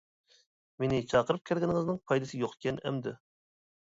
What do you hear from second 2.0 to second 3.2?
پايدىسى يوقكەن ئەمدى.